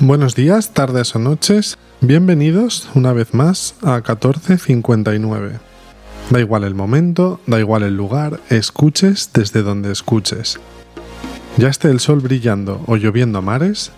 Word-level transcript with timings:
Buenos 0.00 0.36
días, 0.36 0.74
tardes 0.74 1.16
o 1.16 1.18
noches. 1.18 1.76
Bienvenidos 2.00 2.88
una 2.94 3.12
vez 3.12 3.34
más 3.34 3.74
a 3.82 3.96
1459. 3.96 5.58
Da 6.30 6.38
igual 6.38 6.62
el 6.62 6.76
momento, 6.76 7.40
da 7.48 7.58
igual 7.58 7.82
el 7.82 7.96
lugar, 7.96 8.38
escuches 8.48 9.30
desde 9.34 9.62
donde 9.62 9.90
escuches. 9.90 10.60
Ya 11.56 11.68
esté 11.68 11.90
el 11.90 11.98
sol 11.98 12.20
brillando 12.20 12.80
o 12.86 12.94
lloviendo 12.94 13.40
a 13.40 13.42
mares, 13.42 13.90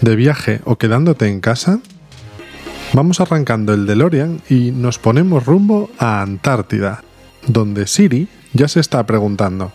de 0.00 0.16
viaje 0.16 0.60
o 0.64 0.74
quedándote 0.74 1.28
en 1.28 1.40
casa, 1.40 1.78
vamos 2.92 3.20
arrancando 3.20 3.74
el 3.74 3.86
DeLorean 3.86 4.42
y 4.50 4.72
nos 4.72 4.98
ponemos 4.98 5.46
rumbo 5.46 5.88
a 6.00 6.20
Antártida, 6.20 7.04
donde 7.46 7.86
Siri 7.86 8.26
ya 8.54 8.66
se 8.66 8.80
está 8.80 9.06
preguntando. 9.06 9.70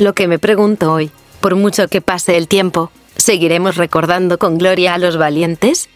Lo 0.00 0.14
que 0.14 0.28
me 0.28 0.38
pregunto 0.38 0.94
hoy, 0.94 1.10
por 1.40 1.56
mucho 1.56 1.88
que 1.88 2.00
pase 2.00 2.38
el 2.38 2.48
tiempo, 2.48 2.90
¿seguiremos 3.24 3.76
recordando 3.76 4.38
con 4.38 4.58
gloria 4.58 4.92
a 4.92 4.98
los 4.98 5.16
valientes? 5.16 5.88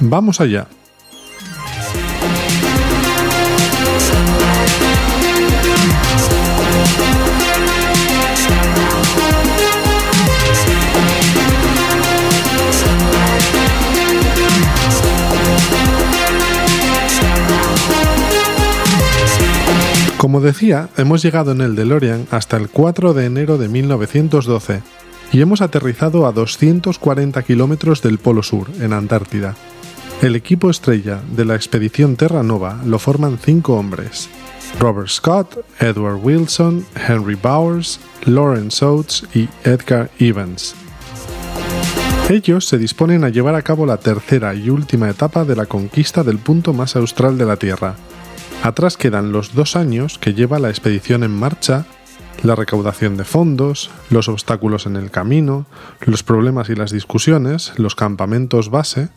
Vamos 0.00 0.40
allá. 0.40 0.66
Como 20.16 20.40
decía, 20.40 20.88
hemos 20.96 21.22
llegado 21.22 21.52
en 21.52 21.60
el 21.60 21.76
DeLorean 21.76 22.26
hasta 22.30 22.56
el 22.56 22.70
4 22.70 23.12
de 23.12 23.26
enero 23.26 23.58
de 23.58 23.68
1912 23.68 24.80
y 25.32 25.40
hemos 25.40 25.60
aterrizado 25.60 26.26
a 26.26 26.32
240 26.32 27.42
kilómetros 27.42 28.02
del 28.02 28.18
Polo 28.18 28.42
Sur, 28.42 28.68
en 28.80 28.92
Antártida. 28.92 29.54
El 30.22 30.36
equipo 30.36 30.70
estrella 30.70 31.20
de 31.36 31.44
la 31.44 31.54
expedición 31.54 32.16
Terra 32.16 32.42
Nova 32.42 32.80
lo 32.84 32.98
forman 32.98 33.38
cinco 33.38 33.74
hombres: 33.74 34.28
Robert 34.78 35.08
Scott, 35.08 35.58
Edward 35.80 36.20
Wilson, 36.22 36.86
Henry 37.08 37.34
Bowers, 37.34 38.00
Lawrence 38.24 38.84
Oates 38.84 39.24
y 39.34 39.48
Edgar 39.64 40.10
Evans. 40.18 40.74
Ellos 42.30 42.66
se 42.66 42.78
disponen 42.78 43.24
a 43.24 43.28
llevar 43.28 43.54
a 43.54 43.62
cabo 43.62 43.84
la 43.84 43.98
tercera 43.98 44.54
y 44.54 44.70
última 44.70 45.10
etapa 45.10 45.44
de 45.44 45.56
la 45.56 45.66
conquista 45.66 46.22
del 46.22 46.38
punto 46.38 46.72
más 46.72 46.96
austral 46.96 47.36
de 47.36 47.44
la 47.44 47.56
Tierra, 47.56 47.96
Atrás 48.64 48.96
quedan 48.96 49.30
los 49.30 49.54
dos 49.54 49.76
años 49.76 50.16
que 50.18 50.32
lleva 50.32 50.58
la 50.58 50.70
expedición 50.70 51.22
en 51.22 51.32
marcha, 51.32 51.84
la 52.42 52.54
recaudación 52.54 53.16
de 53.16 53.24
fondos, 53.24 53.90
los 54.10 54.28
obstáculos 54.28 54.86
en 54.86 54.96
el 54.96 55.10
camino, 55.10 55.66
los 56.00 56.22
problemas 56.22 56.68
y 56.68 56.74
las 56.74 56.90
discusiones, 56.90 57.72
los 57.78 57.94
campamentos 57.94 58.70
base, 58.70 59.08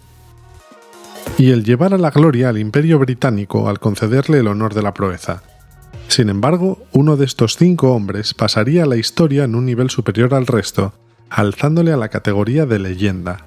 y 1.38 1.52
el 1.52 1.64
llevar 1.64 1.94
a 1.94 1.98
la 1.98 2.12
gloria 2.12 2.50
al 2.50 2.58
imperio 2.58 3.00
británico 3.00 3.70
al 3.70 3.80
concederle 3.80 4.40
el 4.40 4.48
honor 4.48 4.74
de 4.74 4.82
la 4.82 4.94
proeza. 4.94 5.44
Sin 6.08 6.30
embargo, 6.30 6.80
uno 6.94 7.18
de 7.18 7.26
estos 7.26 7.58
cinco 7.58 7.94
hombres 7.94 8.34
pasaría 8.34 8.84
a 8.84 8.88
la 8.88 8.96
historia 8.96 9.44
en 9.44 9.56
un 9.56 9.66
nivel 9.66 9.90
superior 9.90 10.34
al 10.34 10.48
resto, 10.48 10.94
alzándole 11.30 11.92
a 11.92 11.98
la 11.98 12.10
categoría 12.10 12.66
de 12.66 12.80
leyenda. 12.80 13.46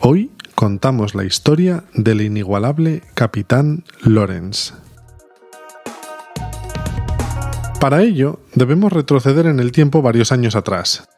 Hoy 0.00 0.30
contamos 0.54 1.14
la 1.14 1.24
historia 1.24 1.84
del 1.94 2.22
inigualable 2.22 3.02
capitán 3.14 3.84
Lawrence. 4.02 4.72
Para 7.80 8.02
ello, 8.02 8.40
debemos 8.54 8.92
retroceder 8.92 9.46
en 9.46 9.58
el 9.58 9.72
tiempo 9.72 10.02
varios 10.02 10.32
años 10.32 10.54
atrás. 10.54 11.08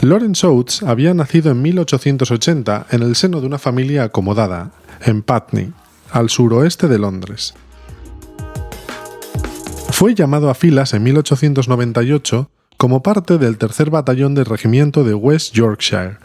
Lawrence 0.00 0.46
Oates 0.46 0.82
había 0.82 1.12
nacido 1.12 1.52
en 1.52 1.60
1880 1.60 2.86
en 2.90 3.02
el 3.02 3.14
seno 3.16 3.42
de 3.42 3.46
una 3.46 3.58
familia 3.58 4.04
acomodada, 4.04 4.72
en 5.04 5.20
Putney, 5.20 5.74
al 6.10 6.30
suroeste 6.30 6.88
de 6.88 6.98
Londres. 6.98 7.52
Fue 9.90 10.14
llamado 10.14 10.48
a 10.48 10.54
filas 10.54 10.94
en 10.94 11.02
1898 11.02 12.50
como 12.78 13.02
parte 13.02 13.36
del 13.36 13.58
tercer 13.58 13.90
batallón 13.90 14.34
del 14.34 14.46
regimiento 14.46 15.04
de 15.04 15.12
West 15.12 15.52
Yorkshire. 15.52 16.16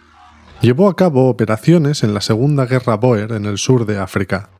Llevó 0.62 0.88
a 0.88 0.96
cabo 0.96 1.28
operaciones 1.28 2.04
en 2.04 2.14
la 2.14 2.22
Segunda 2.22 2.66
Guerra 2.66 2.96
Boer 2.96 3.34
en 3.34 3.44
el 3.44 3.58
sur 3.58 3.86
de 3.86 4.00
África. 4.00 4.52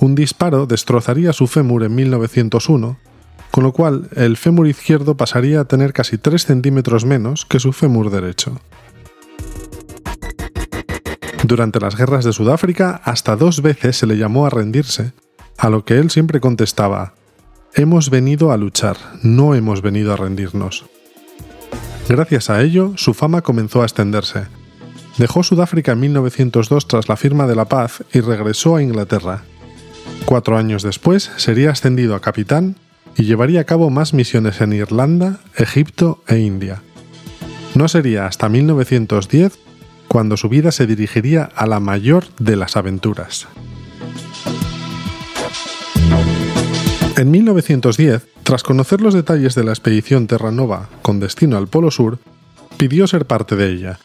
Un 0.00 0.16
disparo 0.16 0.66
destrozaría 0.66 1.32
su 1.32 1.46
fémur 1.46 1.84
en 1.84 1.94
1901 1.94 2.98
con 3.56 3.64
lo 3.64 3.72
cual 3.72 4.10
el 4.14 4.36
fémur 4.36 4.68
izquierdo 4.68 5.16
pasaría 5.16 5.60
a 5.60 5.64
tener 5.64 5.94
casi 5.94 6.18
3 6.18 6.44
centímetros 6.44 7.06
menos 7.06 7.46
que 7.46 7.58
su 7.58 7.72
fémur 7.72 8.10
derecho. 8.10 8.60
Durante 11.42 11.80
las 11.80 11.96
guerras 11.96 12.26
de 12.26 12.34
Sudáfrica, 12.34 13.00
hasta 13.02 13.34
dos 13.34 13.62
veces 13.62 13.96
se 13.96 14.06
le 14.06 14.18
llamó 14.18 14.44
a 14.44 14.50
rendirse, 14.50 15.14
a 15.56 15.70
lo 15.70 15.86
que 15.86 15.96
él 15.96 16.10
siempre 16.10 16.38
contestaba, 16.38 17.14
Hemos 17.72 18.10
venido 18.10 18.52
a 18.52 18.58
luchar, 18.58 18.98
no 19.22 19.54
hemos 19.54 19.80
venido 19.80 20.12
a 20.12 20.16
rendirnos. 20.16 20.84
Gracias 22.10 22.50
a 22.50 22.60
ello, 22.60 22.92
su 22.96 23.14
fama 23.14 23.40
comenzó 23.40 23.80
a 23.80 23.86
extenderse. 23.86 24.48
Dejó 25.16 25.42
Sudáfrica 25.42 25.92
en 25.92 26.00
1902 26.00 26.88
tras 26.88 27.08
la 27.08 27.16
firma 27.16 27.46
de 27.46 27.56
la 27.56 27.64
paz 27.64 28.04
y 28.12 28.20
regresó 28.20 28.76
a 28.76 28.82
Inglaterra. 28.82 29.44
Cuatro 30.26 30.58
años 30.58 30.82
después 30.82 31.30
sería 31.38 31.70
ascendido 31.70 32.14
a 32.14 32.20
capitán 32.20 32.76
y 33.16 33.24
llevaría 33.24 33.60
a 33.60 33.64
cabo 33.64 33.90
más 33.90 34.14
misiones 34.14 34.60
en 34.60 34.72
Irlanda, 34.72 35.40
Egipto 35.56 36.22
e 36.28 36.38
India. 36.38 36.82
No 37.74 37.88
sería 37.88 38.26
hasta 38.26 38.48
1910 38.48 39.58
cuando 40.08 40.36
su 40.36 40.48
vida 40.48 40.72
se 40.72 40.86
dirigiría 40.86 41.44
a 41.54 41.66
la 41.66 41.80
mayor 41.80 42.24
de 42.38 42.56
las 42.56 42.76
aventuras. 42.76 43.48
En 47.16 47.30
1910, 47.30 48.28
tras 48.42 48.62
conocer 48.62 49.00
los 49.00 49.14
detalles 49.14 49.54
de 49.54 49.64
la 49.64 49.72
expedición 49.72 50.26
Terranova 50.26 50.88
con 51.02 51.18
destino 51.18 51.56
al 51.56 51.66
Polo 51.66 51.90
Sur, 51.90 52.18
pidió 52.76 53.06
ser 53.06 53.26
parte 53.26 53.56
de 53.56 53.72
ella. 53.72 53.98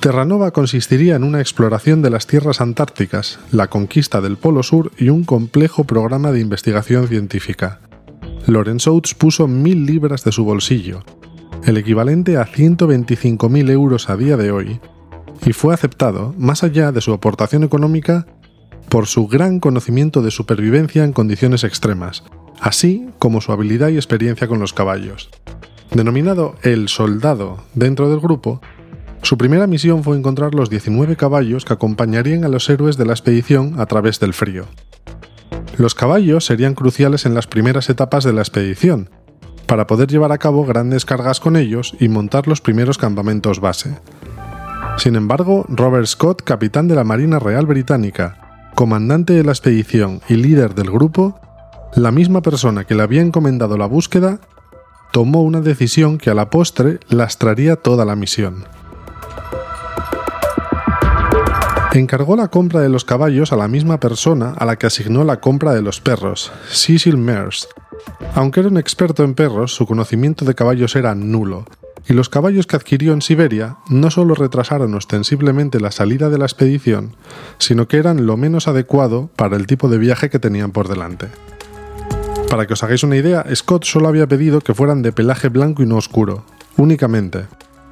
Terranova 0.00 0.52
consistiría 0.52 1.16
en 1.16 1.24
una 1.24 1.40
exploración 1.40 2.02
de 2.02 2.10
las 2.10 2.26
tierras 2.26 2.60
antárticas, 2.60 3.38
la 3.50 3.68
conquista 3.68 4.20
del 4.20 4.36
Polo 4.36 4.62
Sur 4.62 4.92
y 4.96 5.10
un 5.10 5.24
complejo 5.24 5.84
programa 5.84 6.32
de 6.32 6.40
investigación 6.40 7.06
científica. 7.08 7.80
Lawrence 8.46 8.90
Oates 8.90 9.14
puso 9.14 9.46
mil 9.46 9.86
libras 9.86 10.24
de 10.24 10.32
su 10.32 10.44
bolsillo, 10.44 11.04
el 11.64 11.76
equivalente 11.76 12.36
a 12.36 12.46
125.000 12.46 13.70
euros 13.70 14.10
a 14.10 14.16
día 14.16 14.36
de 14.36 14.50
hoy, 14.50 14.80
y 15.46 15.52
fue 15.52 15.74
aceptado, 15.74 16.34
más 16.36 16.64
allá 16.64 16.90
de 16.90 17.00
su 17.00 17.12
aportación 17.12 17.62
económica, 17.62 18.26
por 18.88 19.06
su 19.06 19.28
gran 19.28 19.60
conocimiento 19.60 20.22
de 20.22 20.30
supervivencia 20.30 21.04
en 21.04 21.12
condiciones 21.12 21.62
extremas, 21.62 22.24
así 22.60 23.06
como 23.18 23.40
su 23.40 23.52
habilidad 23.52 23.88
y 23.88 23.96
experiencia 23.96 24.48
con 24.48 24.58
los 24.58 24.72
caballos. 24.72 25.30
Denominado 25.92 26.56
el 26.62 26.88
soldado 26.88 27.58
dentro 27.74 28.10
del 28.10 28.20
grupo, 28.20 28.60
su 29.22 29.38
primera 29.38 29.68
misión 29.68 30.02
fue 30.02 30.16
encontrar 30.16 30.54
los 30.54 30.68
19 30.68 31.16
caballos 31.16 31.64
que 31.64 31.74
acompañarían 31.74 32.44
a 32.44 32.48
los 32.48 32.68
héroes 32.68 32.96
de 32.96 33.06
la 33.06 33.12
expedición 33.12 33.78
a 33.78 33.86
través 33.86 34.18
del 34.18 34.32
frío. 34.32 34.66
Los 35.78 35.94
caballos 35.94 36.44
serían 36.44 36.74
cruciales 36.74 37.26
en 37.26 37.34
las 37.34 37.46
primeras 37.46 37.88
etapas 37.88 38.24
de 38.24 38.32
la 38.32 38.42
expedición, 38.42 39.10
para 39.66 39.86
poder 39.86 40.08
llevar 40.08 40.32
a 40.32 40.38
cabo 40.38 40.66
grandes 40.66 41.04
cargas 41.04 41.40
con 41.40 41.56
ellos 41.56 41.94
y 41.98 42.08
montar 42.08 42.46
los 42.46 42.60
primeros 42.60 42.98
campamentos 42.98 43.60
base. 43.60 43.96
Sin 44.98 45.16
embargo, 45.16 45.64
Robert 45.68 46.06
Scott, 46.06 46.42
capitán 46.42 46.88
de 46.88 46.94
la 46.94 47.04
Marina 47.04 47.38
Real 47.38 47.64
Británica, 47.64 48.70
comandante 48.74 49.32
de 49.32 49.44
la 49.44 49.52
expedición 49.52 50.20
y 50.28 50.34
líder 50.34 50.74
del 50.74 50.90
grupo, 50.90 51.40
la 51.94 52.10
misma 52.10 52.42
persona 52.42 52.84
que 52.84 52.94
le 52.94 53.02
había 53.02 53.22
encomendado 53.22 53.76
la 53.76 53.86
búsqueda, 53.86 54.40
tomó 55.12 55.42
una 55.42 55.60
decisión 55.60 56.18
que 56.18 56.30
a 56.30 56.34
la 56.34 56.50
postre 56.50 56.98
lastraría 57.08 57.76
toda 57.76 58.04
la 58.04 58.16
misión. 58.16 58.64
Encargó 61.94 62.36
la 62.36 62.48
compra 62.48 62.80
de 62.80 62.88
los 62.88 63.04
caballos 63.04 63.52
a 63.52 63.56
la 63.56 63.68
misma 63.68 64.00
persona 64.00 64.54
a 64.56 64.64
la 64.64 64.76
que 64.76 64.86
asignó 64.86 65.24
la 65.24 65.40
compra 65.40 65.74
de 65.74 65.82
los 65.82 66.00
perros, 66.00 66.50
Cecil 66.70 67.18
Mears. 67.18 67.68
Aunque 68.34 68.60
era 68.60 68.70
un 68.70 68.78
experto 68.78 69.24
en 69.24 69.34
perros, 69.34 69.74
su 69.74 69.86
conocimiento 69.86 70.46
de 70.46 70.54
caballos 70.54 70.96
era 70.96 71.14
nulo, 71.14 71.66
y 72.08 72.14
los 72.14 72.30
caballos 72.30 72.66
que 72.66 72.76
adquirió 72.76 73.12
en 73.12 73.20
Siberia 73.20 73.76
no 73.90 74.10
solo 74.10 74.34
retrasaron 74.34 74.94
ostensiblemente 74.94 75.80
la 75.80 75.90
salida 75.90 76.30
de 76.30 76.38
la 76.38 76.46
expedición, 76.46 77.14
sino 77.58 77.86
que 77.88 77.98
eran 77.98 78.24
lo 78.24 78.38
menos 78.38 78.68
adecuado 78.68 79.28
para 79.36 79.56
el 79.56 79.66
tipo 79.66 79.88
de 79.88 79.98
viaje 79.98 80.30
que 80.30 80.38
tenían 80.38 80.72
por 80.72 80.88
delante. 80.88 81.28
Para 82.48 82.66
que 82.66 82.72
os 82.72 82.82
hagáis 82.82 83.02
una 83.02 83.16
idea, 83.16 83.44
Scott 83.54 83.84
solo 83.84 84.08
había 84.08 84.26
pedido 84.26 84.62
que 84.62 84.72
fueran 84.72 85.02
de 85.02 85.12
pelaje 85.12 85.50
blanco 85.50 85.82
y 85.82 85.86
no 85.86 85.96
oscuro, 85.96 86.46
únicamente, 86.78 87.44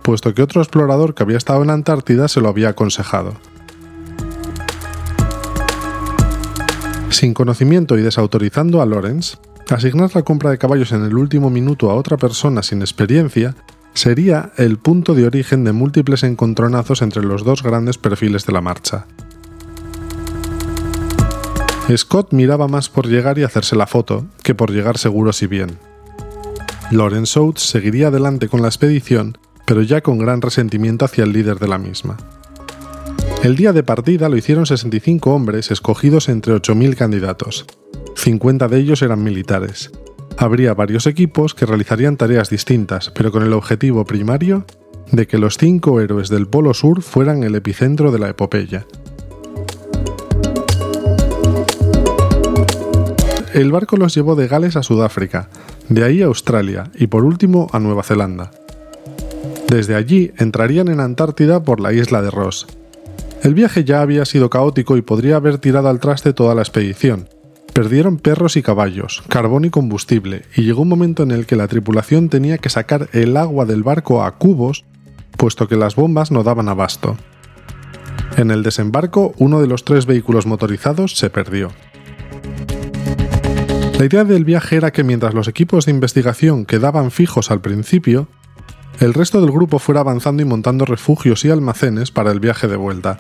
puesto 0.03 0.33
que 0.33 0.41
otro 0.41 0.63
explorador 0.63 1.15
que 1.15 1.23
había 1.23 1.37
estado 1.37 1.61
en 1.61 1.67
la 1.67 1.75
Antártida 1.75 2.29
se 2.29 2.41
lo 2.41 2.49
había 2.49 2.71
aconsejado. 2.71 3.35
Sin 7.11 7.35
conocimiento 7.35 7.99
y 7.99 8.03
desautorizando 8.03 8.81
a 8.81 8.87
Lawrence, 8.87 9.37
asignar 9.69 10.11
la 10.15 10.23
compra 10.23 10.51
de 10.51 10.59
caballos 10.59 10.93
en 10.93 11.05
el 11.05 11.17
último 11.17 11.51
minuto 11.51 11.91
a 11.91 11.95
otra 11.95 12.17
persona 12.17 12.63
sin 12.63 12.81
experiencia 12.81 13.55
sería 13.95 14.53
el 14.57 14.79
punto 14.79 15.15
de 15.15 15.27
origen 15.27 15.65
de 15.65 15.73
múltiples 15.73 16.23
encontronazos 16.23 17.03
entre 17.03 17.25
los 17.25 17.45
dos 17.45 17.63
grandes 17.63 17.99
perfiles 17.99 18.47
de 18.47 18.53
la 18.53 18.61
marcha. 18.61 19.07
Scott 21.97 22.33
miraba 22.33 22.69
más 22.69 22.89
por 22.89 23.09
llegar 23.09 23.39
y 23.39 23.43
hacerse 23.43 23.75
la 23.75 23.89
foto 23.89 24.27
que 24.45 24.55
por 24.55 24.71
llegar 24.71 24.97
seguros 24.97 25.43
y 25.43 25.49
bien. 25.49 25.79
Lawrence 26.93 27.39
Oates 27.39 27.65
seguiría 27.65 28.09
adelante 28.09 28.49
con 28.49 28.63
la 28.63 28.69
expedición, 28.69 29.37
pero 29.65 29.83
ya 29.83 30.01
con 30.01 30.19
gran 30.19 30.41
resentimiento 30.41 31.05
hacia 31.05 31.25
el 31.25 31.33
líder 31.33 31.59
de 31.59 31.69
la 31.69 31.79
misma. 31.79 32.17
El 33.43 33.57
día 33.57 33.73
de 33.73 33.83
partida 33.83 34.29
lo 34.29 34.37
hicieron 34.37 34.67
65 34.67 35.35
hombres 35.35 35.71
escogidos 35.71 36.29
entre 36.29 36.53
8.000 36.53 36.95
candidatos. 36.95 37.65
50 38.15 38.69
de 38.69 38.79
ellos 38.79 39.01
eran 39.01 39.25
militares. 39.25 39.91
Habría 40.37 40.75
varios 40.75 41.07
equipos 41.07 41.55
que 41.55 41.65
realizarían 41.65 42.19
tareas 42.19 42.51
distintas, 42.51 43.11
pero 43.11 43.33
con 43.33 43.43
el 43.43 43.55
objetivo 43.55 44.05
primario 44.05 44.67
de 45.11 45.27
que 45.27 45.39
los 45.39 45.57
cinco 45.57 46.03
héroes 46.03 46.29
del 46.29 46.49
Polo 46.49 46.75
Sur 46.75 47.01
fueran 47.01 47.43
el 47.43 47.55
epicentro 47.55 48.13
de 48.13 48.19
la 48.19 48.29
epopeya. 48.29 48.87
El 53.55 53.73
barco 53.73 53.97
los 53.97 54.15
llevó 54.15 54.37
de 54.37 54.49
Gales 54.49 54.77
a 54.77 54.83
Sudáfrica, 54.83 55.49
de 55.89 56.05
ahí 56.05 56.21
a 56.21 56.27
Australia 56.27 56.91
y 56.95 57.07
por 57.07 57.25
último 57.25 57.69
a 57.73 57.81
Nueva 57.81 58.03
Zelanda. 58.03 58.51
Desde 59.67 59.95
allí 59.95 60.31
entrarían 60.37 60.89
en 60.89 61.01
Antártida 61.01 61.65
por 61.65 61.81
la 61.81 61.95
isla 61.95 62.21
de 62.21 62.31
Ross. 62.31 62.67
El 63.43 63.55
viaje 63.55 63.85
ya 63.85 64.03
había 64.03 64.27
sido 64.27 64.51
caótico 64.51 64.99
y 64.99 65.03
podría 65.03 65.37
haber 65.37 65.57
tirado 65.57 65.89
al 65.89 65.99
traste 65.99 66.35
toda 66.35 66.55
la 66.55 66.61
expedición. 66.61 67.29
Perdieron 67.73 68.19
perros 68.19 68.57
y 68.57 68.63
caballos, 68.63 69.23
carbón 69.29 69.65
y 69.65 69.71
combustible, 69.71 70.43
y 70.55 70.63
llegó 70.63 70.83
un 70.83 70.89
momento 70.89 71.23
en 71.23 71.31
el 71.31 71.47
que 71.47 71.57
la 71.57 71.67
tripulación 71.67 72.29
tenía 72.29 72.59
que 72.59 72.69
sacar 72.69 73.09
el 73.13 73.37
agua 73.39 73.65
del 73.65 73.83
barco 73.83 74.23
a 74.23 74.37
cubos, 74.37 74.85
puesto 75.39 75.69
que 75.69 75.77
las 75.77 75.97
bombas 75.97 76.31
no 76.31 76.43
daban 76.43 76.69
abasto. 76.69 77.17
En 78.37 78.51
el 78.51 78.63
desembarco, 78.63 79.33
uno 79.39 79.61
de 79.63 79.69
los 79.69 79.85
tres 79.85 80.05
vehículos 80.05 80.45
motorizados 80.45 81.17
se 81.17 81.31
perdió. 81.31 81.71
La 83.99 84.05
idea 84.05 84.25
del 84.25 84.45
viaje 84.45 84.77
era 84.77 84.93
que 84.93 85.05
mientras 85.05 85.33
los 85.33 85.49
equipos 85.49 85.87
de 85.87 85.93
investigación 85.93 86.67
quedaban 86.67 87.11
fijos 87.11 87.51
al 87.51 87.63
principio, 87.63 88.29
el 89.01 89.15
resto 89.15 89.41
del 89.41 89.51
grupo 89.51 89.79
fuera 89.79 90.03
avanzando 90.03 90.43
y 90.43 90.47
montando 90.47 90.85
refugios 90.85 91.45
y 91.47 91.51
almacenes 91.51 92.11
para 92.11 92.31
el 92.31 92.39
viaje 92.39 92.69
de 92.69 92.77
vuelta. 92.77 93.19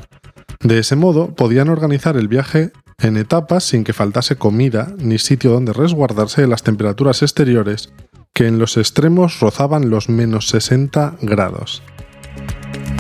De 0.61 0.79
ese 0.79 0.95
modo 0.95 1.35
podían 1.35 1.71
organizar 1.71 2.19
el 2.19 2.29
viaje 2.29 2.71
en 2.99 3.17
etapas 3.17 3.65
sin 3.65 3.83
que 3.83 3.95
faltase 3.95 4.37
comida 4.37 4.93
ni 4.99 5.19
sitio 5.19 5.51
donde 5.51 5.73
resguardarse 5.73 6.43
de 6.43 6.49
las 6.49 6.63
temperaturas 6.63 7.23
exteriores 7.23 7.93
que 8.35 8.47
en 8.47 8.59
los 8.59 8.77
extremos 8.77 9.41
rozaban 9.41 9.89
los 9.89 10.11
menos 10.11 10.49
60 10.49 11.17
grados. 11.23 11.83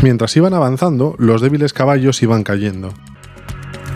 Mientras 0.02 0.34
iban 0.38 0.54
avanzando, 0.54 1.14
los 1.18 1.42
débiles 1.42 1.74
caballos 1.74 2.22
iban 2.22 2.44
cayendo. 2.44 2.94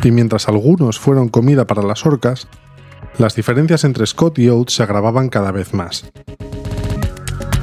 Y 0.03 0.11
mientras 0.11 0.47
algunos 0.49 0.99
fueron 0.99 1.31
comida 1.31 1.67
para 1.67 1.83
las 1.83 2.05
orcas, 2.05 2.49
las 3.17 3.35
diferencias 3.35 3.85
entre 3.85 4.07
Scott 4.07 4.39
y 4.39 4.51
Oates 4.51 4.75
se 4.75 4.83
agravaban 4.83 5.31
cada 5.31 5.53
vez 5.53 5.73
más. 5.73 6.05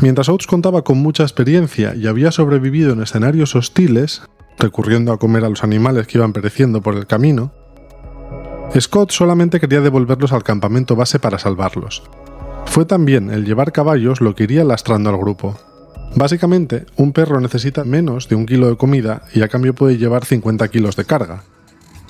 Mientras 0.01 0.29
Oates 0.29 0.47
contaba 0.47 0.83
con 0.83 0.97
mucha 0.97 1.23
experiencia 1.23 1.95
y 1.95 2.07
había 2.07 2.31
sobrevivido 2.31 2.93
en 2.93 3.01
escenarios 3.01 3.55
hostiles, 3.55 4.23
recurriendo 4.57 5.13
a 5.13 5.19
comer 5.19 5.45
a 5.45 5.49
los 5.49 5.63
animales 5.63 6.07
que 6.07 6.17
iban 6.17 6.33
pereciendo 6.33 6.81
por 6.81 6.95
el 6.95 7.07
camino, 7.07 7.53
Scott 8.79 9.11
solamente 9.11 9.59
quería 9.59 9.81
devolverlos 9.81 10.31
al 10.33 10.43
campamento 10.43 10.95
base 10.95 11.19
para 11.19 11.37
salvarlos. 11.37 12.03
Fue 12.65 12.85
también 12.85 13.29
el 13.29 13.45
llevar 13.45 13.71
caballos 13.71 14.21
lo 14.21 14.33
que 14.33 14.45
iría 14.45 14.63
lastrando 14.63 15.09
al 15.09 15.17
grupo. 15.17 15.57
Básicamente, 16.15 16.85
un 16.95 17.13
perro 17.13 17.39
necesita 17.39 17.83
menos 17.83 18.27
de 18.27 18.35
un 18.35 18.45
kilo 18.45 18.69
de 18.69 18.77
comida 18.77 19.23
y 19.33 19.43
a 19.43 19.49
cambio 19.49 19.75
puede 19.75 19.97
llevar 19.97 20.25
50 20.25 20.67
kilos 20.69 20.95
de 20.95 21.05
carga, 21.05 21.43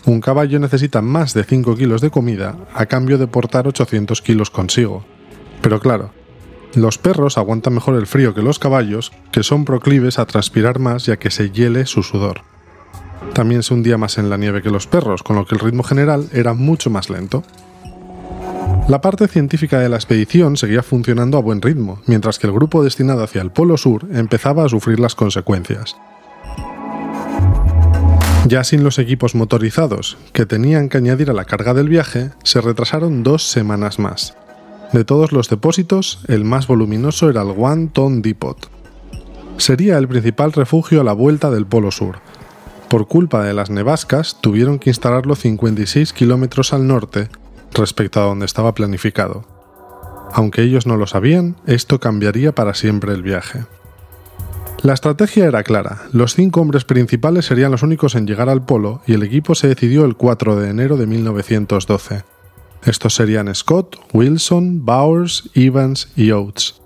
un 0.06 0.20
caballo 0.20 0.60
necesita 0.60 1.02
más 1.02 1.36
de 1.36 1.44
5 1.44 1.76
kilos 1.76 2.02
de 2.02 2.10
comida 2.10 2.56
a 2.74 2.88
cambio 2.88 3.20
de 3.20 3.28
portar 3.28 3.68
800 3.68 4.22
kilos 4.24 4.50
consigo. 4.50 5.04
Pero 5.62 5.80
claro, 5.80 6.12
los 6.76 6.98
perros 6.98 7.38
aguantan 7.38 7.74
mejor 7.74 7.96
el 7.96 8.08
frío 8.08 8.34
que 8.34 8.42
los 8.42 8.60
caballos, 8.60 9.12
que 9.32 9.44
son 9.44 9.66
proclives 9.66 10.20
a 10.20 10.26
transpirar 10.26 10.80
más 10.80 11.08
y 11.08 11.12
a 11.12 11.18
que 11.18 11.32
se 11.32 11.52
hiele 11.52 11.86
su 11.86 12.04
sudor. 12.04 12.42
También 13.34 13.64
se 13.64 13.74
hundía 13.74 13.98
más 13.98 14.18
en 14.18 14.30
la 14.30 14.38
nieve 14.38 14.62
que 14.62 14.70
los 14.70 14.88
perros, 14.88 15.24
con 15.24 15.36
lo 15.36 15.46
que 15.46 15.56
el 15.56 15.62
ritmo 15.62 15.84
general 15.84 16.30
era 16.34 16.54
mucho 16.54 16.90
más 16.90 17.10
lento. 17.10 17.44
La 18.88 19.00
parte 19.00 19.28
científica 19.28 19.80
de 19.80 19.90
la 19.90 19.96
expedición 19.96 20.58
seguía 20.58 20.84
funcionando 20.84 21.38
a 21.38 21.42
buen 21.42 21.62
ritmo, 21.62 22.02
mientras 22.08 22.40
que 22.40 22.48
el 22.48 22.54
grupo 22.54 22.84
destinado 22.84 23.24
hacia 23.24 23.42
el 23.42 23.52
Polo 23.52 23.78
Sur 23.78 24.08
empezaba 24.12 24.66
a 24.66 24.70
sufrir 24.70 25.00
las 25.00 25.16
consecuencias. 25.16 25.96
Ya 28.48 28.64
sin 28.64 28.84
los 28.84 28.98
equipos 28.98 29.36
motorizados 29.36 30.18
que 30.34 30.46
tenían 30.46 30.90
que 30.90 30.98
añadir 30.98 31.30
a 31.30 31.34
la 31.34 31.46
carga 31.46 31.74
del 31.74 31.90
viaje, 31.90 32.32
se 32.44 32.60
retrasaron 32.60 33.24
dos 33.24 33.48
semanas 33.48 34.00
más. 34.00 34.36
De 34.94 35.06
todos 35.06 35.32
los 35.32 35.48
depósitos, 35.48 36.20
el 36.28 36.44
más 36.44 36.68
voluminoso 36.68 37.30
era 37.30 37.44
el 37.44 37.54
One 37.58 37.90
Ton 37.94 38.22
Depot. 38.22 38.70
Sería 39.56 39.98
el 39.98 40.08
principal 40.08 40.52
refugio 40.52 41.00
a 41.00 41.04
la 41.06 41.14
vuelta 41.14 41.50
del 41.50 41.66
Polo 41.66 41.92
Sur. 41.92 42.20
Por 42.90 43.08
culpa 43.08 43.44
de 43.44 43.54
las 43.54 43.70
nevascas, 43.70 44.42
tuvieron 44.42 44.80
que 44.80 44.90
instalarlo 44.90 45.36
56 45.36 46.12
kilómetros 46.12 46.74
al 46.74 46.88
norte 46.88 47.30
respecto 47.74 48.20
a 48.20 48.26
donde 48.26 48.46
estaba 48.46 48.74
planificado. 48.74 49.46
Aunque 50.34 50.62
ellos 50.62 50.86
no 50.86 50.98
lo 50.98 51.08
sabían, 51.08 51.56
esto 51.68 52.02
cambiaría 52.02 52.54
para 52.54 52.74
siempre 52.74 53.14
el 53.14 53.22
viaje. 53.22 53.66
La 54.84 54.94
estrategia 54.94 55.46
era 55.46 55.64
clara, 55.64 56.02
los 56.12 56.34
cinco 56.34 56.60
hombres 56.60 56.84
principales 56.84 57.46
serían 57.46 57.72
los 57.72 57.84
únicos 57.84 58.16
en 58.16 58.28
llegar 58.28 58.50
al 58.50 58.66
polo 58.66 59.02
y 59.06 59.14
el 59.14 59.24
equipo 59.24 59.56
se 59.56 59.68
decidió 59.68 60.04
el 60.04 60.16
4 60.18 60.58
de 60.58 60.70
enero 60.70 60.98
de 60.98 61.06
1912. 61.06 62.24
Estos 62.83 63.13
serían 63.13 63.54
Scott, 63.54 63.98
Wilson, 64.12 64.86
Bowers, 64.86 65.50
Evans 65.54 66.10
y 66.16 66.31
Oates. 66.31 66.81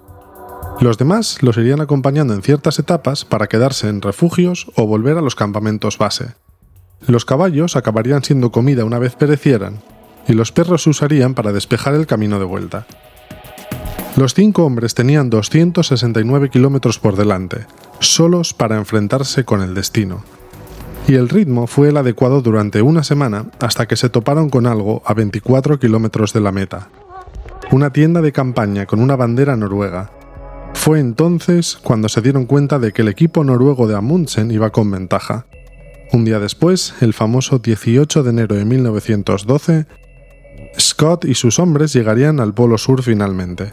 Los 0.82 0.98
demás 0.98 1.42
los 1.42 1.58
irían 1.58 1.80
acompañando 1.80 2.34
en 2.34 2.42
ciertas 2.42 2.80
etapas 2.80 3.24
para 3.24 3.48
quedarse 3.48 3.88
en 3.88 4.02
refugios 4.02 4.68
o 4.76 4.86
volver 4.86 5.18
a 5.18 5.22
los 5.22 5.36
campamentos 5.36 5.98
base. 5.98 6.34
Los 7.08 7.24
caballos 7.24 7.76
acabarían 7.76 8.24
siendo 8.24 8.52
comida 8.52 8.84
una 8.84 9.00
vez 9.00 9.16
perecieran, 9.16 9.82
y 10.28 10.34
los 10.34 10.52
perros 10.52 10.84
se 10.84 10.90
usarían 10.90 11.34
para 11.34 11.54
despejar 11.54 11.94
el 11.94 12.08
camino 12.08 12.40
de 12.40 12.46
vuelta. 12.46 12.88
Los 14.18 14.34
cinco 14.34 14.66
hombres 14.66 14.96
tenían 14.96 15.30
269 15.30 16.50
kilómetros 16.50 17.00
por 17.00 17.16
delante, 17.16 17.68
solos 18.00 18.54
para 18.54 18.78
enfrentarse 18.78 19.46
con 19.46 19.62
el 19.62 19.74
destino. 19.74 20.24
Y 21.08 21.14
el 21.16 21.30
ritmo 21.30 21.68
fue 21.68 21.90
el 21.90 21.98
adecuado 21.98 22.42
durante 22.42 22.82
una 22.82 23.04
semana 23.04 23.46
hasta 23.60 23.88
que 23.88 23.96
se 23.96 24.10
toparon 24.10 24.50
con 24.50 24.66
algo 24.66 25.04
a 25.06 25.14
24 25.14 25.80
kilómetros 25.80 26.34
de 26.34 26.42
la 26.42 26.52
meta. 26.52 26.90
Una 27.72 27.92
tienda 27.92 28.22
de 28.22 28.32
campaña 28.32 28.88
con 28.88 29.00
una 29.00 29.16
bandera 29.16 29.56
noruega. 29.56 30.10
Fue 30.74 31.00
entonces 31.00 31.78
cuando 31.82 32.10
se 32.10 32.22
dieron 32.22 32.46
cuenta 32.46 32.80
de 32.80 32.92
que 32.92 33.04
el 33.04 33.08
equipo 33.08 33.44
noruego 33.44 33.88
de 33.88 33.96
Amundsen 33.96 34.50
iba 34.50 34.72
con 34.72 34.90
ventaja. 34.90 35.46
Un 36.12 36.26
día 36.26 36.40
después, 36.40 36.96
el 37.02 37.14
famoso 37.14 37.60
18 37.60 38.24
de 38.24 38.30
enero 38.30 38.56
de 38.56 38.66
1912, 38.66 39.86
Scott 40.80 41.26
y 41.26 41.36
sus 41.36 41.60
hombres 41.60 41.94
llegarían 41.94 42.40
al 42.40 42.54
Polo 42.54 42.78
Sur 42.78 43.04
finalmente. 43.04 43.72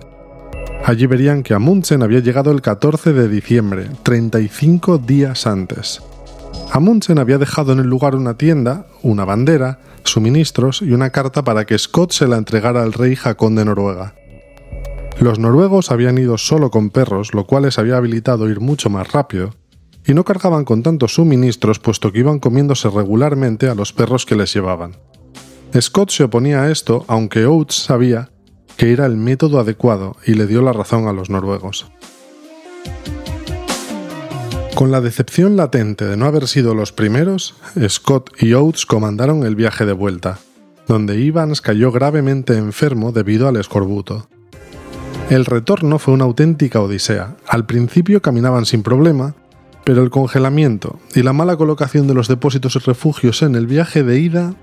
Allí 0.85 1.07
verían 1.07 1.43
que 1.43 1.55
Amundsen 1.55 2.03
había 2.03 2.21
llegado 2.21 2.51
el 2.51 2.61
14 2.61 3.13
de 3.13 3.29
diciembre, 3.29 3.87
35 4.03 4.99
días 4.99 5.47
antes. 5.47 6.03
Amundsen 6.75 7.19
había 7.19 7.37
dejado 7.37 7.75
en 7.75 7.81
el 7.81 7.87
lugar 7.87 8.15
una 8.15 8.39
tienda, 8.39 8.87
una 9.03 9.27
bandera, 9.27 9.81
suministros 10.05 10.81
y 10.81 10.93
una 10.93 11.11
carta 11.11 11.45
para 11.45 11.67
que 11.67 11.79
Scott 11.79 12.13
se 12.13 12.27
la 12.27 12.39
entregara 12.39 12.83
al 12.83 12.95
rey 12.95 13.15
Jacón 13.15 13.57
de 13.57 13.67
Noruega. 13.67 14.15
Los 15.21 15.39
noruegos 15.39 15.91
habían 15.91 16.17
ido 16.17 16.39
solo 16.39 16.71
con 16.71 16.89
perros, 16.89 17.35
lo 17.35 17.47
cual 17.47 17.65
les 17.65 17.79
había 17.79 17.99
habilitado 17.99 18.49
ir 18.49 18.61
mucho 18.61 18.89
más 18.89 19.13
rápido, 19.13 19.55
y 20.07 20.15
no 20.15 20.25
cargaban 20.25 20.65
con 20.65 20.83
tantos 20.83 21.15
suministros 21.17 21.79
puesto 21.79 22.11
que 22.11 22.21
iban 22.21 22.39
comiéndose 22.39 22.89
regularmente 22.89 23.69
a 23.69 23.75
los 23.75 23.93
perros 23.93 24.25
que 24.25 24.35
les 24.35 24.55
llevaban. 24.55 24.97
Scott 25.79 26.09
se 26.09 26.25
oponía 26.25 26.63
a 26.63 26.71
esto, 26.71 27.05
aunque 27.07 27.45
Oates 27.45 27.77
sabía 27.77 28.31
que 28.79 28.95
era 28.95 29.05
el 29.05 29.19
método 29.19 29.61
adecuado 29.61 30.17
y 30.27 30.35
le 30.35 30.47
dio 30.47 30.63
la 30.63 30.73
razón 30.73 31.07
a 31.07 31.13
los 31.13 31.29
noruegos. 31.29 31.93
Con 34.83 34.91
la 34.91 35.01
decepción 35.01 35.57
latente 35.57 36.07
de 36.07 36.17
no 36.17 36.27
haber 36.27 36.49
sido 36.49 36.75
los 36.75 36.91
primeros, 36.91 37.55
Scott 37.89 38.31
y 38.43 38.53
Oates 38.55 38.85
comandaron 38.85 39.47
el 39.47 39.55
viaje 39.55 39.87
de 39.87 39.93
vuelta, 39.93 40.41
donde 40.89 41.25
Evans 41.25 41.61
cayó 41.61 41.93
gravemente 41.93 42.57
enfermo 42.57 43.13
debido 43.13 43.47
al 43.47 43.59
escorbuto. 43.59 44.27
El 45.31 45.45
retorno 45.45 46.01
fue 46.01 46.15
una 46.15 46.25
auténtica 46.25 46.81
odisea. 46.81 47.37
Al 47.47 47.65
principio 47.65 48.23
caminaban 48.23 48.67
sin 48.67 48.83
problema, 48.83 49.37
pero 49.85 50.03
el 50.03 50.11
congelamiento 50.11 50.99
y 51.15 51.23
la 51.23 51.33
mala 51.33 51.57
colocación 51.57 52.09
de 52.09 52.15
los 52.15 52.27
depósitos 52.27 52.75
y 52.75 52.81
refugios 52.81 53.43
en 53.43 53.55
el 53.55 53.69
viaje 53.69 54.03
de 54.03 54.19
ida 54.19 54.57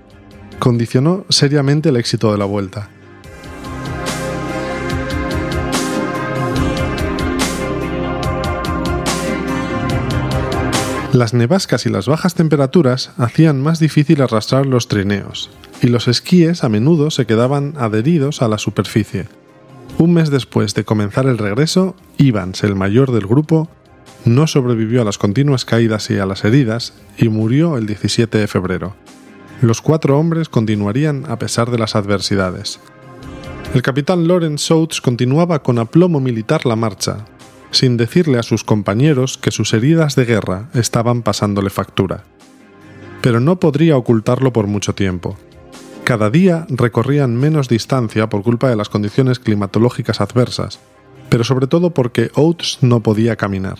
condicionó 0.58 1.24
seriamente 1.30 1.88
el 1.88 1.96
éxito 1.96 2.30
de 2.30 2.36
la 2.36 2.44
vuelta. 2.44 2.90
Las 11.20 11.34
nevascas 11.34 11.84
y 11.84 11.90
las 11.90 12.06
bajas 12.06 12.32
temperaturas 12.32 13.10
hacían 13.18 13.60
más 13.60 13.78
difícil 13.78 14.22
arrastrar 14.22 14.64
los 14.64 14.88
trineos, 14.88 15.50
y 15.82 15.88
los 15.88 16.08
esquíes 16.08 16.64
a 16.64 16.70
menudo 16.70 17.10
se 17.10 17.26
quedaban 17.26 17.74
adheridos 17.76 18.40
a 18.40 18.48
la 18.48 18.56
superficie. 18.56 19.26
Un 19.98 20.14
mes 20.14 20.30
después 20.30 20.72
de 20.74 20.84
comenzar 20.84 21.26
el 21.26 21.36
regreso, 21.36 21.94
Ivans, 22.16 22.64
el 22.64 22.74
mayor 22.74 23.12
del 23.12 23.26
grupo, 23.26 23.68
no 24.24 24.46
sobrevivió 24.46 25.02
a 25.02 25.04
las 25.04 25.18
continuas 25.18 25.66
caídas 25.66 26.08
y 26.08 26.16
a 26.16 26.24
las 26.24 26.42
heridas 26.42 26.94
y 27.18 27.28
murió 27.28 27.76
el 27.76 27.84
17 27.84 28.38
de 28.38 28.46
febrero. 28.46 28.96
Los 29.60 29.82
cuatro 29.82 30.18
hombres 30.18 30.48
continuarían 30.48 31.26
a 31.28 31.38
pesar 31.38 31.70
de 31.70 31.76
las 31.76 31.96
adversidades. 31.96 32.80
El 33.74 33.82
capitán 33.82 34.26
Lawrence 34.26 34.72
Oates 34.72 35.02
continuaba 35.02 35.62
con 35.62 35.78
aplomo 35.78 36.18
militar 36.18 36.64
la 36.64 36.76
marcha, 36.76 37.26
sin 37.70 37.96
decirle 37.96 38.38
a 38.38 38.42
sus 38.42 38.64
compañeros 38.64 39.38
que 39.38 39.50
sus 39.50 39.72
heridas 39.74 40.16
de 40.16 40.24
guerra 40.24 40.68
estaban 40.74 41.22
pasándole 41.22 41.70
factura. 41.70 42.24
Pero 43.22 43.40
no 43.40 43.60
podría 43.60 43.96
ocultarlo 43.96 44.52
por 44.52 44.66
mucho 44.66 44.94
tiempo. 44.94 45.36
Cada 46.04 46.30
día 46.30 46.66
recorrían 46.68 47.36
menos 47.36 47.68
distancia 47.68 48.28
por 48.28 48.42
culpa 48.42 48.68
de 48.68 48.76
las 48.76 48.88
condiciones 48.88 49.38
climatológicas 49.38 50.20
adversas, 50.20 50.80
pero 51.28 51.44
sobre 51.44 51.66
todo 51.66 51.90
porque 51.90 52.30
Oates 52.34 52.78
no 52.80 53.00
podía 53.00 53.36
caminar. 53.36 53.78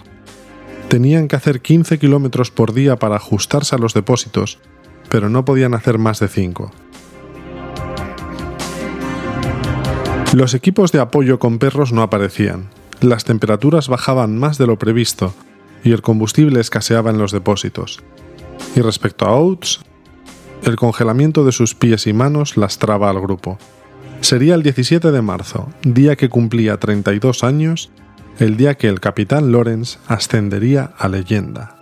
Tenían 0.89 1.29
que 1.29 1.37
hacer 1.37 1.61
15 1.61 1.99
kilómetros 1.99 2.51
por 2.51 2.73
día 2.73 2.97
para 2.97 3.17
ajustarse 3.17 3.75
a 3.75 3.79
los 3.79 3.95
depósitos, 3.95 4.59
pero 5.09 5.29
no 5.29 5.45
podían 5.45 5.75
hacer 5.75 5.99
más 5.99 6.21
de 6.21 6.29
5. 6.29 6.71
Los 10.33 10.55
equipos 10.55 10.93
de 10.93 11.01
apoyo 11.01 11.41
con 11.41 11.59
perros 11.59 11.93
no 11.93 12.03
aparecían, 12.03 12.69
las 13.01 13.25
temperaturas 13.25 13.89
bajaban 13.89 14.39
más 14.39 14.59
de 14.59 14.67
lo 14.67 14.79
previsto 14.79 15.35
y 15.83 15.93
el 15.93 16.03
combustible 16.03 16.61
escaseaba 16.61 17.11
en 17.11 17.19
los 17.19 17.33
depósitos. 17.33 18.03
Y 18.77 18.81
respecto 18.81 19.27
a 19.27 19.35
Oates, 19.35 19.81
el 20.65 20.77
congelamiento 20.77 21.45
de 21.45 21.53
sus 21.53 21.75
pies 21.75 22.07
y 22.07 22.13
manos 22.13 22.57
lastraba 22.57 23.09
al 23.09 23.21
grupo. 23.21 23.59
Sería 24.21 24.55
el 24.55 24.63
17 24.63 25.11
de 25.11 25.23
marzo, 25.23 25.69
día 25.83 26.17
que 26.17 26.29
cumplía 26.29 26.77
32 26.77 27.43
años, 27.43 27.91
el 28.39 28.57
día 28.57 28.75
que 28.75 28.89
el 28.89 29.01
capitán 29.01 29.51
Lawrence 29.53 29.99
ascendería 30.07 30.93
a 30.99 31.09
leyenda. 31.09 31.77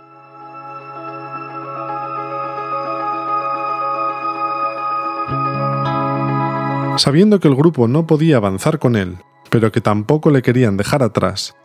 Sabiendo 6.97 7.39
que 7.39 7.47
el 7.47 7.55
grupo 7.55 7.87
no 7.87 8.07
podía 8.07 8.37
avanzar 8.37 8.79
con 8.79 8.95
él 8.95 9.19
pero 9.49 9.71
que 9.71 9.81
tampoco 9.81 10.29
le 10.29 10.41
querían 10.41 10.77
dejar 10.77 11.03
atrás, 11.03 11.55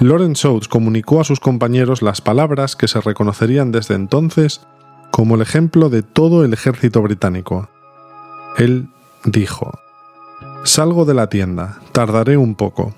Lawrence 0.00 0.46
Oates 0.48 0.68
comunicó 0.68 1.20
a 1.20 1.24
sus 1.24 1.38
compañeros 1.38 2.02
las 2.02 2.20
palabras 2.20 2.74
que 2.74 2.88
se 2.88 3.00
reconocerían 3.00 3.70
desde 3.70 3.94
entonces 3.94 4.66
como 5.12 5.36
el 5.36 5.42
ejemplo 5.42 5.88
de 5.88 6.02
todo 6.02 6.44
el 6.44 6.52
ejército 6.52 7.00
británico. 7.00 7.68
Él 8.58 8.88
dijo, 9.24 9.70
Salgo 10.64 11.04
de 11.04 11.14
la 11.14 11.28
tienda, 11.28 11.78
tardaré 11.92 12.36
un 12.36 12.56
poco. 12.56 12.92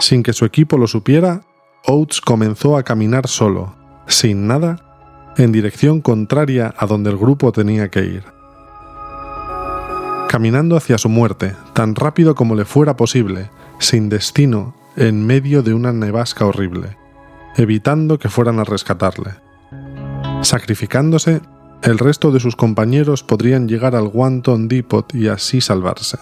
Sin 0.00 0.24
que 0.24 0.32
su 0.32 0.44
equipo 0.44 0.76
lo 0.76 0.88
supiera, 0.88 1.42
Oates 1.86 2.20
comenzó 2.20 2.76
a 2.76 2.82
caminar 2.82 3.28
solo, 3.28 3.76
sin 4.08 4.48
nada, 4.48 5.34
en 5.36 5.52
dirección 5.52 6.00
contraria 6.00 6.74
a 6.76 6.86
donde 6.86 7.10
el 7.10 7.16
grupo 7.16 7.52
tenía 7.52 7.88
que 7.88 8.04
ir 8.04 8.35
caminando 10.36 10.76
hacia 10.76 10.98
su 10.98 11.08
muerte, 11.08 11.56
tan 11.72 11.94
rápido 11.94 12.34
como 12.34 12.54
le 12.56 12.66
fuera 12.66 12.94
posible, 12.94 13.48
sin 13.78 14.10
destino, 14.10 14.74
en 14.94 15.26
medio 15.26 15.62
de 15.62 15.72
una 15.72 15.94
nevasca 15.94 16.44
horrible, 16.44 16.98
evitando 17.56 18.18
que 18.18 18.28
fueran 18.28 18.58
a 18.58 18.64
rescatarle. 18.64 19.30
Sacrificándose, 20.42 21.40
el 21.82 21.98
resto 21.98 22.32
de 22.32 22.40
sus 22.40 22.54
compañeros 22.54 23.22
podrían 23.22 23.66
llegar 23.66 23.96
al 23.96 24.10
Wanton 24.12 24.68
Depot 24.68 25.10
y 25.14 25.28
así 25.28 25.62
salvarse. 25.62 26.18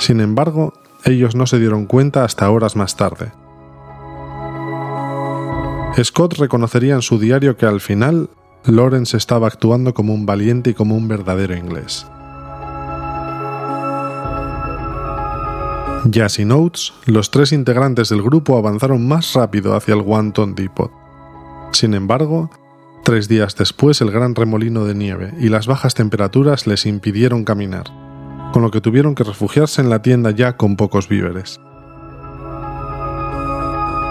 Sin 0.00 0.18
embargo, 0.18 0.72
ellos 1.04 1.36
no 1.36 1.46
se 1.46 1.60
dieron 1.60 1.86
cuenta 1.86 2.24
hasta 2.24 2.50
horas 2.50 2.74
más 2.74 2.96
tarde. 2.96 3.30
Scott 6.02 6.38
reconocería 6.38 6.96
en 6.96 7.02
su 7.02 7.20
diario 7.20 7.56
que 7.56 7.66
al 7.66 7.80
final 7.80 8.30
Lawrence 8.64 9.16
estaba 9.16 9.46
actuando 9.46 9.94
como 9.94 10.12
un 10.12 10.26
valiente 10.26 10.70
y 10.70 10.74
como 10.74 10.96
un 10.96 11.06
verdadero 11.06 11.56
inglés. 11.56 12.04
Ya 16.08 16.28
sin 16.28 16.52
Oates, 16.52 16.92
los 17.06 17.32
tres 17.32 17.52
integrantes 17.52 18.10
del 18.10 18.22
grupo 18.22 18.56
avanzaron 18.56 19.08
más 19.08 19.32
rápido 19.32 19.74
hacia 19.74 19.94
el 19.94 20.02
Wanton 20.02 20.54
Depot. 20.54 20.92
Sin 21.72 21.94
embargo, 21.94 22.48
tres 23.02 23.26
días 23.26 23.56
después 23.56 24.00
el 24.00 24.12
gran 24.12 24.36
remolino 24.36 24.84
de 24.84 24.94
nieve 24.94 25.34
y 25.40 25.48
las 25.48 25.66
bajas 25.66 25.94
temperaturas 25.94 26.68
les 26.68 26.86
impidieron 26.86 27.44
caminar, 27.44 27.86
con 28.52 28.62
lo 28.62 28.70
que 28.70 28.80
tuvieron 28.80 29.16
que 29.16 29.24
refugiarse 29.24 29.82
en 29.82 29.90
la 29.90 30.00
tienda 30.00 30.30
ya 30.30 30.56
con 30.56 30.76
pocos 30.76 31.08
víveres. 31.08 31.60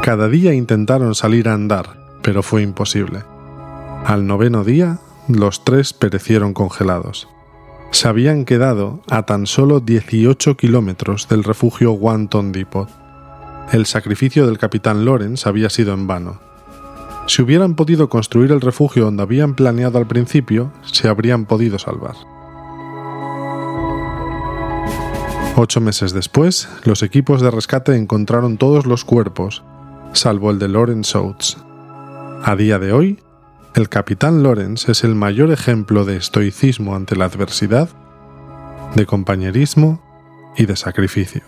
Cada 0.03 0.27
día 0.27 0.53
intentaron 0.53 1.15
salir 1.15 1.47
a 1.47 1.53
andar, 1.53 1.97
pero 2.21 2.43
fue 2.43 2.61
imposible. 2.61 3.23
Al 4.03 4.27
noveno 4.27 4.65
día, 4.65 4.99
los 5.29 5.63
tres 5.63 5.93
perecieron 5.93 6.53
congelados 6.53 7.29
se 7.91 8.07
habían 8.07 8.45
quedado 8.45 8.99
a 9.09 9.23
tan 9.23 9.47
solo 9.47 9.79
18 9.79 10.57
kilómetros 10.57 11.27
del 11.29 11.43
refugio 11.43 11.93
Wanton 11.93 12.51
Depot. 12.51 12.89
El 13.71 13.85
sacrificio 13.85 14.45
del 14.45 14.57
capitán 14.57 15.05
Lawrence 15.05 15.47
había 15.47 15.69
sido 15.69 15.93
en 15.93 16.07
vano. 16.07 16.39
Si 17.27 17.41
hubieran 17.41 17.75
podido 17.75 18.09
construir 18.09 18.51
el 18.51 18.61
refugio 18.61 19.05
donde 19.05 19.23
habían 19.23 19.55
planeado 19.55 19.97
al 19.97 20.07
principio, 20.07 20.71
se 20.83 21.07
habrían 21.07 21.45
podido 21.45 21.79
salvar. 21.79 22.15
Ocho 25.57 25.79
meses 25.79 26.13
después, 26.13 26.67
los 26.83 27.01
equipos 27.01 27.41
de 27.41 27.49
rescate 27.49 27.95
encontraron 27.95 28.57
todos 28.57 28.85
los 28.85 29.05
cuerpos, 29.05 29.63
salvo 30.11 30.51
el 30.51 30.59
de 30.59 30.67
Lawrence 30.67 31.17
Oates. 31.17 31.57
A 32.43 32.55
día 32.55 32.77
de 32.77 32.91
hoy, 32.91 33.19
el 33.75 33.89
capitán 33.89 34.41
Lawrence 34.41 34.89
es 34.89 35.03
el 35.03 35.15
mayor 35.15 35.51
ejemplo 35.51 36.05
de 36.05 36.15
estoicismo 36.15 36.95
ante 36.95 37.17
la 37.17 37.25
adversidad, 37.25 37.89
de 38.95 39.05
compañerismo 39.05 40.01
y 40.55 40.65
de 40.65 40.77
sacrificio. 40.77 41.43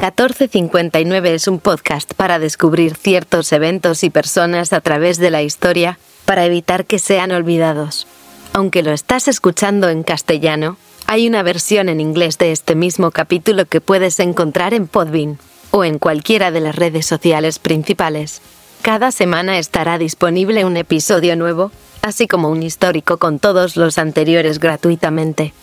1459 0.00 1.34
es 1.34 1.48
un 1.48 1.58
podcast 1.58 2.12
para 2.12 2.38
descubrir 2.38 2.94
ciertos 2.94 3.52
eventos 3.52 4.04
y 4.04 4.10
personas 4.10 4.74
a 4.74 4.82
través 4.82 5.16
de 5.16 5.30
la 5.30 5.42
historia 5.42 5.98
para 6.26 6.44
evitar 6.44 6.84
que 6.84 6.98
sean 6.98 7.32
olvidados. 7.32 8.06
Aunque 8.52 8.82
lo 8.82 8.92
estás 8.92 9.26
escuchando 9.26 9.88
en 9.88 10.02
castellano, 10.02 10.76
hay 11.06 11.26
una 11.26 11.42
versión 11.42 11.88
en 11.88 12.00
inglés 12.00 12.36
de 12.36 12.52
este 12.52 12.74
mismo 12.74 13.10
capítulo 13.10 13.64
que 13.64 13.80
puedes 13.80 14.20
encontrar 14.20 14.74
en 14.74 14.86
Podbean 14.86 15.38
o 15.70 15.84
en 15.84 15.98
cualquiera 15.98 16.50
de 16.50 16.60
las 16.60 16.76
redes 16.76 17.06
sociales 17.06 17.58
principales. 17.58 18.42
Cada 18.82 19.12
semana 19.12 19.58
estará 19.58 19.96
disponible 19.96 20.64
un 20.64 20.76
episodio 20.76 21.36
nuevo, 21.36 21.70
así 22.02 22.26
como 22.26 22.48
un 22.48 22.64
histórico 22.64 23.16
con 23.16 23.38
todos 23.38 23.76
los 23.76 23.96
anteriores 23.96 24.58
gratuitamente. 24.58 25.54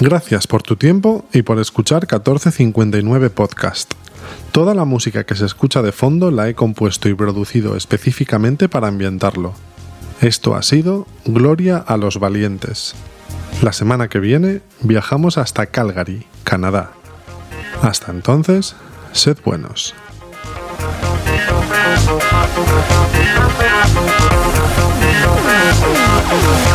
Gracias 0.00 0.46
por 0.46 0.62
tu 0.62 0.76
tiempo 0.76 1.24
y 1.32 1.42
por 1.42 1.58
escuchar 1.58 2.02
1459 2.02 3.30
Podcast. 3.30 3.94
Toda 4.52 4.76
la 4.76 4.84
música 4.84 5.24
que 5.24 5.34
se 5.34 5.46
escucha 5.46 5.82
de 5.82 5.90
fondo 5.90 6.30
la 6.30 6.48
he 6.48 6.54
compuesto 6.54 7.08
y 7.08 7.14
producido 7.14 7.74
específicamente 7.76 8.68
para 8.68 8.86
ambientarlo. 8.86 9.52
Esto 10.20 10.54
ha 10.54 10.62
sido 10.62 11.08
Gloria 11.24 11.78
a 11.78 11.96
los 11.96 12.20
Valientes. 12.20 12.94
La 13.62 13.72
semana 13.72 14.08
que 14.08 14.20
viene 14.20 14.60
viajamos 14.80 15.38
hasta 15.38 15.66
Calgary, 15.66 16.24
Canadá. 16.44 16.92
Hasta 17.82 18.12
entonces, 18.12 18.76
sed 19.12 19.38
buenos. 19.44 19.92
Thank 26.28 26.65